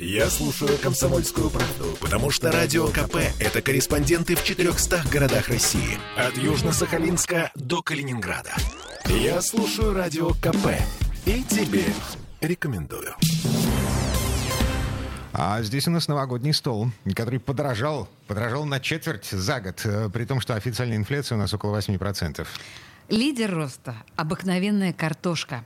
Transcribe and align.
Я 0.00 0.30
слушаю 0.30 0.78
«Комсомольскую 0.78 1.50
правду», 1.50 1.96
потому 2.00 2.30
что 2.30 2.52
«Радио 2.52 2.86
КП»— 2.86 3.16
это 3.40 3.60
корреспонденты 3.60 4.36
в 4.36 4.44
400 4.44 5.02
городах 5.10 5.48
России. 5.48 5.98
От 6.16 6.34
Южно-Сахалинска 6.34 7.50
до 7.56 7.82
Калининграда. 7.82 8.54
Я 9.06 9.42
слушаю 9.42 9.94
«Радио 9.94 10.34
КП» 10.34 10.78
и 11.26 11.42
тебе 11.42 11.82
рекомендую. 12.40 13.12
А 15.32 15.60
здесь 15.62 15.88
у 15.88 15.90
нас 15.90 16.06
новогодний 16.06 16.54
стол, 16.54 16.92
который 17.16 17.40
подорожал, 17.40 18.08
подорожал 18.28 18.66
на 18.66 18.78
четверть 18.78 19.26
за 19.26 19.60
год, 19.60 19.80
э, 19.84 20.10
при 20.10 20.24
том, 20.26 20.40
что 20.40 20.54
официальная 20.54 20.96
инфляция 20.96 21.34
у 21.34 21.40
нас 21.40 21.52
около 21.52 21.76
8%. 21.76 22.46
Лидер 23.08 23.52
роста– 23.52 23.96
обыкновенная 24.16 24.92
картошка. 24.92 25.64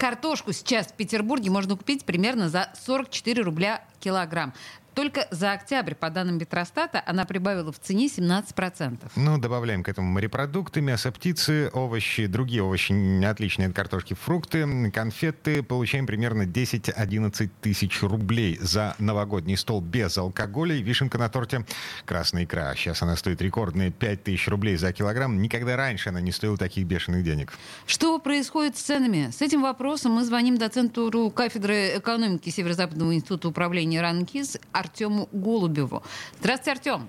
Картошку 0.00 0.54
сейчас 0.54 0.86
в 0.86 0.94
Петербурге 0.94 1.50
можно 1.50 1.76
купить 1.76 2.06
примерно 2.06 2.48
за 2.48 2.70
44 2.86 3.42
рубля 3.42 3.84
килограмм. 4.00 4.54
Только 4.94 5.26
за 5.30 5.52
октябрь, 5.52 5.94
по 5.94 6.10
данным 6.10 6.38
Петростата, 6.38 7.02
она 7.06 7.24
прибавила 7.24 7.72
в 7.72 7.78
цене 7.78 8.06
17%. 8.06 9.10
Ну, 9.16 9.38
добавляем 9.38 9.82
к 9.82 9.88
этому 9.88 10.08
морепродукты, 10.10 10.80
мясо 10.80 11.12
птицы, 11.12 11.70
овощи, 11.72 12.26
другие 12.26 12.62
овощи 12.62 12.92
отличные 13.24 13.68
от 13.68 13.74
картошки, 13.74 14.14
фрукты, 14.14 14.90
конфеты. 14.90 15.62
Получаем 15.62 16.06
примерно 16.06 16.42
10-11 16.42 17.50
тысяч 17.60 18.02
рублей 18.02 18.58
за 18.60 18.94
новогодний 18.98 19.56
стол 19.56 19.80
без 19.80 20.16
алкоголя. 20.18 20.74
И 20.74 20.82
вишенка 20.82 21.18
на 21.18 21.28
торте– 21.28 21.64
красная 22.04 22.44
икра. 22.44 22.74
Сейчас 22.74 23.02
она 23.02 23.16
стоит 23.16 23.40
рекордные 23.40 23.90
5 23.90 24.24
тысяч 24.24 24.48
рублей 24.48 24.76
за 24.76 24.92
килограмм. 24.92 25.40
Никогда 25.40 25.76
раньше 25.76 26.08
она 26.08 26.20
не 26.20 26.32
стоила 26.32 26.56
таких 26.56 26.86
бешеных 26.86 27.24
денег. 27.24 27.52
Что 27.86 28.18
происходит 28.18 28.76
с 28.76 28.82
ценами? 28.82 29.30
С 29.30 29.40
этим 29.40 29.62
вопросом 29.62 30.12
мы 30.12 30.24
звоним 30.24 30.58
доценту 30.58 31.30
кафедры 31.34 31.98
экономики 31.98 32.50
Северо-Западного 32.50 33.14
института 33.14 33.48
управления 33.48 34.00
РАНКИС 34.00 34.58
Артему 34.80 35.28
Голубеву. 35.32 36.02
Здравствуйте, 36.40 36.72
Артем. 36.72 37.08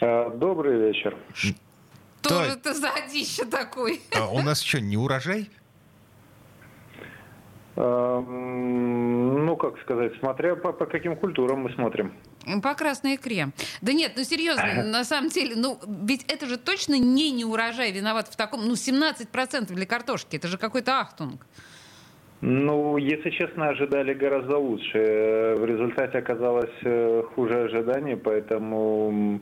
А, 0.00 0.30
добрый 0.30 0.78
вечер. 0.78 1.16
Что 1.32 2.44
же 2.44 2.50
это 2.52 2.74
за 2.74 2.90
одище 2.90 3.44
такой? 3.44 4.00
А 4.14 4.28
у 4.28 4.42
нас 4.42 4.60
что, 4.60 4.80
не 4.80 4.96
урожай? 4.96 5.48
А, 7.76 8.20
ну, 8.20 9.56
как 9.56 9.80
сказать, 9.80 10.12
смотря 10.18 10.56
по, 10.56 10.72
по 10.72 10.86
каким 10.86 11.16
культурам 11.16 11.60
мы 11.60 11.72
смотрим. 11.72 12.12
По 12.62 12.74
красной 12.74 13.16
икре. 13.16 13.50
Да 13.80 13.92
нет, 13.92 14.12
ну 14.16 14.24
серьезно, 14.24 14.82
на 14.84 15.04
самом 15.04 15.30
деле, 15.30 15.54
ну 15.56 15.78
ведь 15.86 16.24
это 16.24 16.46
же 16.46 16.56
точно 16.56 16.98
не 16.98 17.30
неурожай 17.30 17.92
виноват 17.92 18.28
в 18.28 18.36
таком, 18.36 18.66
ну 18.66 18.74
17% 18.74 19.66
для 19.66 19.86
картошки, 19.86 20.36
это 20.36 20.48
же 20.48 20.58
какой-то 20.58 21.00
ахтунг. 21.00 21.46
Ну, 22.42 22.98
если 22.98 23.30
честно, 23.30 23.68
ожидали 23.68 24.12
гораздо 24.12 24.58
лучше. 24.58 25.56
В 25.58 25.64
результате 25.64 26.18
оказалось 26.18 26.76
э, 26.82 27.22
хуже 27.34 27.64
ожиданий, 27.64 28.16
поэтому 28.16 29.40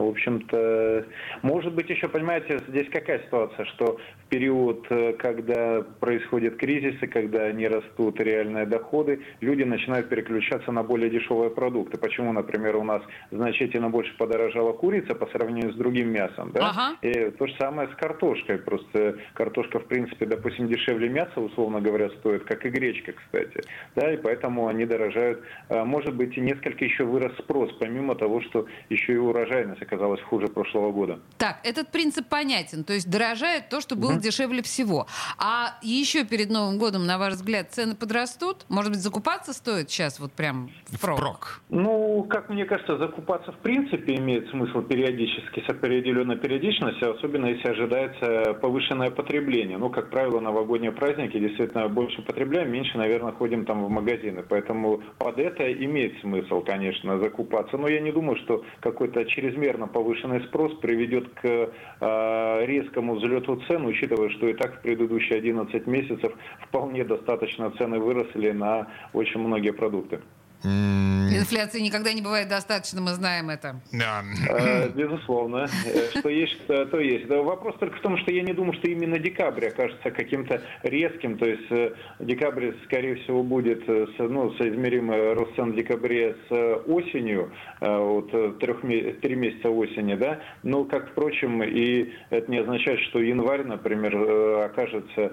в 0.00 0.08
общем-то, 0.08 1.06
может 1.42 1.74
быть, 1.74 1.90
еще, 1.90 2.08
понимаете, 2.08 2.58
здесь 2.68 2.88
какая 2.90 3.20
ситуация, 3.20 3.64
что 3.66 3.98
в 4.24 4.28
период, 4.28 4.86
э, 4.90 5.12
когда 5.14 5.82
происходят 6.00 6.56
кризисы, 6.56 7.06
когда 7.06 7.50
не 7.52 7.68
растут 7.68 8.20
реальные 8.20 8.66
доходы, 8.66 9.20
люди 9.40 9.62
начинают 9.62 10.08
переключаться 10.08 10.72
на 10.72 10.82
более 10.82 11.10
дешевые 11.10 11.50
продукты. 11.50 11.98
Почему, 11.98 12.32
например, 12.32 12.76
у 12.76 12.84
нас 12.84 13.02
значительно 13.30 13.90
больше 13.90 14.16
подорожала 14.16 14.72
курица 14.72 15.14
по 15.14 15.26
сравнению 15.26 15.72
с 15.72 15.76
другим 15.76 16.10
мясом, 16.10 16.52
да? 16.52 16.70
Ага. 16.70 16.96
И 17.02 17.30
то 17.30 17.46
же 17.46 17.54
самое 17.58 17.88
с 17.88 17.94
картошкой. 17.96 18.58
Просто 18.58 19.18
картошка, 19.34 19.80
в 19.80 19.86
принципе, 19.86 20.26
допустим, 20.26 20.68
дешевле 20.68 21.08
мяса, 21.08 21.40
условно 21.40 21.80
говоря, 21.80 22.08
стоит, 22.20 22.44
как 22.44 22.64
и 22.64 22.70
гречка, 22.70 23.12
кстати. 23.12 23.60
Да, 23.96 24.12
и 24.12 24.16
поэтому 24.16 24.68
они 24.68 24.86
дорожают. 24.86 25.42
А, 25.68 25.84
может 25.84 26.14
быть, 26.14 26.36
и 26.36 26.40
несколько 26.40 26.84
еще 26.84 27.04
вырос 27.04 27.36
спрос, 27.38 27.72
помимо 27.78 28.14
того, 28.14 28.40
что 28.40 28.66
еще 28.88 29.14
и 29.14 29.16
урожайность 29.16 29.81
оказалась 29.82 30.20
хуже 30.22 30.46
прошлого 30.48 30.92
года. 30.92 31.20
Так, 31.38 31.60
этот 31.64 31.90
принцип 31.90 32.28
понятен. 32.28 32.84
То 32.84 32.92
есть 32.92 33.10
дорожает 33.10 33.68
то, 33.68 33.80
что 33.80 33.96
было 33.96 34.12
угу. 34.12 34.20
дешевле 34.20 34.62
всего. 34.62 35.06
А 35.38 35.78
еще 35.82 36.24
перед 36.24 36.50
Новым 36.50 36.78
годом, 36.78 37.06
на 37.06 37.18
ваш 37.18 37.34
взгляд, 37.34 37.70
цены 37.70 37.94
подрастут? 37.94 38.64
Может 38.68 38.92
быть, 38.92 39.00
закупаться 39.00 39.52
стоит 39.52 39.90
сейчас 39.90 40.20
вот 40.20 40.32
прям 40.32 40.70
впрок? 40.86 41.18
впрок? 41.18 41.60
Ну, 41.70 42.24
как 42.28 42.48
мне 42.48 42.64
кажется, 42.64 42.98
закупаться 42.98 43.52
в 43.52 43.58
принципе 43.58 44.16
имеет 44.16 44.48
смысл 44.50 44.82
периодически, 44.82 45.64
с 45.66 45.70
определенной 45.70 46.36
периодичностью, 46.36 47.16
особенно 47.16 47.46
если 47.46 47.68
ожидается 47.68 48.54
повышенное 48.54 49.10
потребление. 49.10 49.78
Ну, 49.78 49.90
как 49.90 50.10
правило, 50.10 50.40
новогодние 50.40 50.92
праздники 50.92 51.38
действительно 51.38 51.88
больше 51.88 52.22
потребляем, 52.22 52.70
меньше, 52.70 52.96
наверное, 52.98 53.32
ходим 53.32 53.64
там 53.64 53.84
в 53.84 53.88
магазины. 53.88 54.42
Поэтому 54.48 55.02
под 55.18 55.38
это 55.38 55.72
имеет 55.72 56.20
смысл, 56.20 56.60
конечно, 56.62 57.18
закупаться. 57.18 57.76
Но 57.76 57.88
я 57.88 58.00
не 58.00 58.12
думаю, 58.12 58.36
что 58.44 58.64
какой-то 58.80 59.24
чрезмерный 59.24 59.71
чрезмерно 59.72 59.86
повышенный 59.86 60.40
спрос 60.42 60.72
приведет 60.80 61.28
к 61.34 61.70
э, 62.00 62.66
резкому 62.66 63.14
взлету 63.14 63.60
цен, 63.66 63.86
учитывая, 63.86 64.28
что 64.30 64.48
и 64.48 64.54
так 64.54 64.78
в 64.78 64.82
предыдущие 64.82 65.38
11 65.38 65.86
месяцев 65.86 66.32
вполне 66.68 67.04
достаточно 67.04 67.70
цены 67.72 67.98
выросли 67.98 68.50
на 68.50 68.88
очень 69.12 69.40
многие 69.40 69.72
продукты. 69.72 70.20
Инфляции 70.64 71.80
никогда 71.80 72.12
не 72.12 72.22
бывает 72.22 72.48
достаточно, 72.48 73.00
мы 73.00 73.10
знаем 73.10 73.50
это. 73.50 73.80
Да. 73.92 74.22
Э, 74.48 74.88
безусловно. 74.90 75.66
Э, 75.86 76.18
что 76.18 76.28
есть, 76.28 76.66
то 76.66 77.00
есть. 77.00 77.28
Вопрос 77.28 77.76
только 77.78 77.96
в 77.96 78.00
том, 78.00 78.16
что 78.18 78.30
я 78.30 78.42
не 78.42 78.52
думаю, 78.52 78.74
что 78.74 78.88
именно 78.88 79.18
декабрь 79.18 79.66
окажется 79.66 80.10
каким-то 80.10 80.62
резким. 80.82 81.38
То 81.38 81.46
есть 81.46 81.70
э, 81.70 81.94
декабрь, 82.20 82.72
скорее 82.84 83.16
всего, 83.16 83.42
будет 83.42 83.86
ну, 84.18 84.52
соизмеримый 84.54 85.34
рост 85.34 85.54
цен 85.56 85.72
в 85.72 85.76
декабре 85.76 86.36
с 86.48 86.82
осенью, 86.86 87.52
вот 87.80 88.30
трех, 88.60 88.80
три 89.20 89.34
месяца 89.34 89.70
осени, 89.70 90.14
да. 90.14 90.40
Но, 90.62 90.84
как, 90.84 91.10
впрочем, 91.10 91.62
и 91.62 92.12
это 92.30 92.50
не 92.50 92.58
означает, 92.58 93.00
что 93.00 93.20
январь, 93.20 93.64
например, 93.64 94.16
окажется 94.64 95.32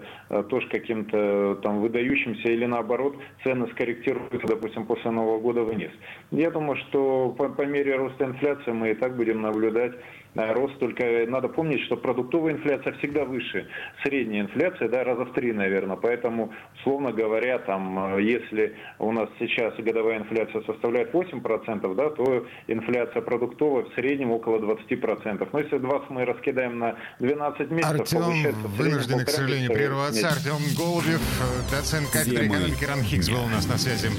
тоже 0.49 0.67
каким-то 0.69 1.59
там 1.61 1.81
выдающимся 1.81 2.49
или 2.49 2.65
наоборот 2.65 3.17
цены 3.43 3.67
скорректируются, 3.71 4.47
допустим, 4.47 4.85
после 4.85 5.11
Нового 5.19 5.39
года 5.39 5.63
вниз. 5.63 5.91
Я 6.31 6.49
думаю, 6.49 6.77
что 6.77 7.29
по, 7.37 7.49
по 7.49 7.63
мере 7.63 7.95
роста 7.95 8.25
инфляции 8.25 8.71
мы 8.71 8.91
и 8.91 8.93
так 8.93 9.15
будем 9.17 9.41
наблюдать 9.41 9.93
Э, 10.35 10.53
рост, 10.53 10.77
только 10.79 11.25
надо 11.27 11.47
помнить, 11.47 11.81
что 11.85 11.97
продуктовая 11.97 12.53
инфляция 12.53 12.93
всегда 12.93 13.25
выше 13.25 13.67
средней 14.03 14.41
инфляции, 14.41 14.87
да, 14.87 15.03
раза 15.03 15.25
в 15.25 15.33
три, 15.33 15.53
наверное. 15.53 15.95
Поэтому, 15.95 16.53
условно 16.79 17.11
говоря, 17.11 17.57
там, 17.59 18.15
э, 18.15 18.21
если 18.21 18.75
у 18.99 19.11
нас 19.11 19.29
сейчас 19.39 19.73
годовая 19.77 20.19
инфляция 20.19 20.61
составляет 20.61 21.13
8%, 21.13 21.95
да, 21.95 22.09
то 22.11 22.45
инфляция 22.67 23.21
продуктовая 23.23 23.85
в 23.85 23.93
среднем 23.95 24.31
около 24.31 24.59
20%. 24.59 25.49
Но 25.51 25.59
если 25.59 25.77
20 25.79 26.09
мы 26.11 26.25
раскидаем 26.25 26.77
на 26.77 26.95
12 27.19 27.71
месяцев, 27.71 27.99
Артем 27.99 28.21
получается... 28.21 28.67
вынужден, 28.67 29.25
к 29.25 29.29
сожалению, 29.29 29.73
прерваться. 29.73 30.27
Артем 30.27 30.61
Голубев, 30.77 31.21
доцент 31.71 32.07
кафедры 32.09 32.47
экономики 32.47 32.85
РАНХИКС 32.85 33.29
был 33.29 33.45
у 33.45 33.49
нас 33.49 33.67
на 33.67 33.77
связи. 33.77 34.09